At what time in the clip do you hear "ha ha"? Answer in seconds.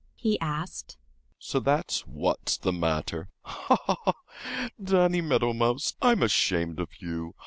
3.43-3.95, 3.85-4.69